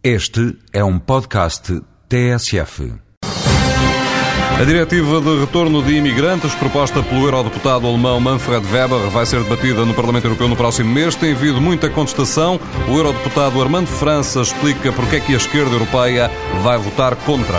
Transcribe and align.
Este 0.00 0.56
é 0.72 0.84
um 0.84 0.96
podcast 0.96 1.82
TSF. 2.08 2.94
A 4.60 4.64
diretiva 4.64 5.20
de 5.20 5.40
retorno 5.40 5.82
de 5.82 5.96
imigrantes, 5.96 6.54
proposta 6.54 7.02
pelo 7.02 7.24
eurodeputado 7.24 7.84
alemão 7.84 8.20
Manfred 8.20 8.64
Weber, 8.72 9.10
vai 9.10 9.26
ser 9.26 9.42
debatida 9.42 9.84
no 9.84 9.92
Parlamento 9.94 10.26
Europeu 10.26 10.46
no 10.46 10.54
próximo 10.54 10.94
mês. 10.94 11.16
Tem 11.16 11.32
havido 11.32 11.60
muita 11.60 11.90
contestação. 11.90 12.60
O 12.88 12.92
eurodeputado 12.92 13.60
Armando 13.60 13.88
França 13.88 14.40
explica 14.40 14.92
porque 14.92 15.16
é 15.16 15.20
que 15.20 15.34
a 15.34 15.36
esquerda 15.36 15.72
europeia 15.72 16.30
vai 16.62 16.78
votar 16.78 17.16
contra. 17.16 17.58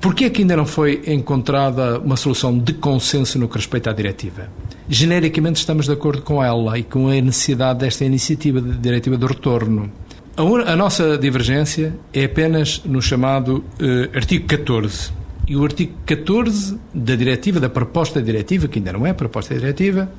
Porquê 0.00 0.24
é 0.24 0.30
que 0.30 0.42
ainda 0.42 0.56
não 0.56 0.66
foi 0.66 1.04
encontrada 1.06 2.00
uma 2.00 2.16
solução 2.16 2.58
de 2.58 2.74
consenso 2.74 3.38
no 3.38 3.48
que 3.48 3.58
respeita 3.58 3.90
à 3.90 3.92
diretiva? 3.92 4.50
Genericamente 4.88 5.56
estamos 5.56 5.86
de 5.86 5.92
acordo 5.92 6.22
com 6.22 6.42
ela 6.42 6.78
e 6.78 6.82
com 6.82 7.08
a 7.08 7.20
necessidade 7.20 7.80
desta 7.80 8.04
iniciativa 8.04 8.60
de 8.60 8.76
diretiva 8.78 9.16
do 9.16 9.26
retorno. 9.26 9.90
A, 10.36 10.42
un... 10.42 10.60
a 10.60 10.74
nossa 10.74 11.16
divergência 11.18 11.94
é 12.12 12.24
apenas 12.24 12.82
no 12.84 13.00
chamado 13.00 13.64
eh, 13.78 14.10
artigo 14.14 14.46
14. 14.46 15.12
E 15.46 15.56
o 15.56 15.64
artigo 15.64 15.92
14 16.06 16.78
da 16.94 17.14
diretiva, 17.14 17.60
da 17.60 17.68
proposta 17.68 18.22
diretiva, 18.22 18.68
que 18.68 18.78
ainda 18.78 18.92
não 18.92 19.06
é 19.06 19.12
proposta 19.12 19.54
diretiva, 19.54 20.10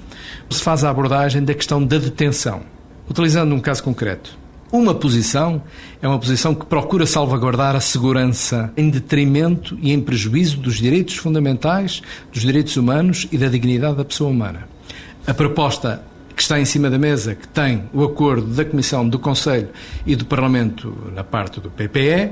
se 0.49 0.61
faz 0.61 0.83
a 0.83 0.89
abordagem 0.89 1.43
da 1.43 1.53
questão 1.53 1.83
da 1.83 1.97
detenção, 1.97 2.61
utilizando 3.09 3.55
um 3.55 3.59
caso 3.59 3.83
concreto. 3.83 4.42
Uma 4.73 4.95
posição 4.95 5.61
é 6.01 6.07
uma 6.07 6.17
posição 6.17 6.55
que 6.55 6.65
procura 6.65 7.05
salvaguardar 7.05 7.75
a 7.75 7.79
segurança 7.79 8.73
em 8.75 8.89
detrimento 8.89 9.77
e 9.79 9.93
em 9.93 10.01
prejuízo 10.01 10.57
dos 10.57 10.77
direitos 10.77 11.15
fundamentais, 11.15 12.01
dos 12.31 12.41
direitos 12.41 12.75
humanos 12.75 13.27
e 13.31 13.37
da 13.37 13.49
dignidade 13.49 13.97
da 13.97 14.03
pessoa 14.03 14.31
humana. 14.31 14.67
A 15.27 15.33
proposta 15.35 16.03
que 16.35 16.41
está 16.41 16.59
em 16.59 16.65
cima 16.65 16.89
da 16.89 16.97
mesa, 16.97 17.35
que 17.35 17.47
tem 17.47 17.83
o 17.93 18.03
acordo 18.03 18.47
da 18.47 18.65
Comissão, 18.65 19.07
do 19.07 19.19
Conselho 19.19 19.69
e 20.07 20.15
do 20.15 20.25
Parlamento 20.25 20.97
na 21.13 21.23
parte 21.23 21.61
do 21.61 21.69
PPE, 21.69 22.31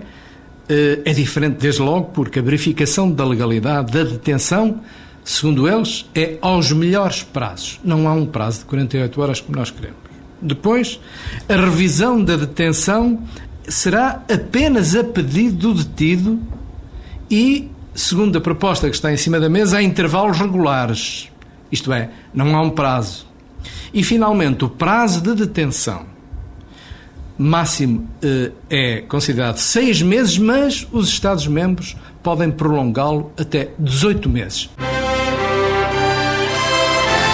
eh, 0.67 0.99
é 1.05 1.13
diferente 1.13 1.57
desde 1.59 1.83
logo 1.83 2.05
porque 2.05 2.39
a 2.39 2.41
verificação 2.41 3.11
da 3.11 3.23
legalidade 3.23 3.91
da 3.91 4.03
detenção, 4.03 4.81
segundo 5.23 5.67
eles, 5.67 6.09
é 6.15 6.39
aos 6.41 6.71
melhores 6.71 7.21
prazos. 7.21 7.79
Não 7.83 8.07
há 8.07 8.13
um 8.13 8.25
prazo 8.25 8.61
de 8.61 8.65
48 8.65 9.21
horas 9.21 9.39
como 9.39 9.59
nós 9.59 9.69
queremos. 9.69 10.10
Depois, 10.41 10.99
a 11.47 11.55
revisão 11.55 12.23
da 12.23 12.35
detenção 12.35 13.21
será 13.67 14.23
apenas 14.31 14.95
a 14.95 15.03
pedido 15.03 15.73
do 15.73 15.83
detido 15.83 16.39
e, 17.29 17.69
segundo 17.93 18.37
a 18.37 18.41
proposta 18.41 18.89
que 18.89 18.95
está 18.95 19.11
em 19.11 19.17
cima 19.17 19.39
da 19.39 19.49
mesa, 19.49 19.77
a 19.77 19.83
intervalos 19.83 20.37
regulares. 20.37 21.29
Isto 21.71 21.93
é, 21.93 22.09
não 22.33 22.55
há 22.55 22.61
um 22.61 22.71
prazo. 22.71 23.27
E, 23.93 24.03
finalmente, 24.03 24.65
o 24.65 24.69
prazo 24.69 25.21
de 25.21 25.35
detenção 25.35 26.11
máximo 27.41 28.07
eh, 28.21 28.51
é 28.69 29.01
considerado 29.01 29.57
seis 29.57 30.01
meses, 30.01 30.37
mas 30.37 30.87
os 30.91 31.09
Estados-membros 31.09 31.95
podem 32.21 32.51
prolongá-lo 32.51 33.31
até 33.37 33.71
18 33.79 34.29
meses. 34.29 34.69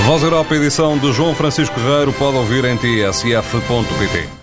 Voz 0.08 0.24
Europa, 0.24 0.56
edição 0.56 0.98
de 0.98 1.12
João 1.12 1.36
Francisco 1.36 1.78
Guerreiro, 1.78 2.14
pode 2.14 2.38
ouvir 2.38 2.64
em 2.64 2.78
tsf.pt. 2.78 4.37